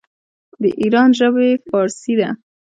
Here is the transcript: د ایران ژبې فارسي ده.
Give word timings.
د 0.61 0.63
ایران 0.81 1.09
ژبې 1.19 1.49
فارسي 1.69 2.13
ده. 2.19 2.29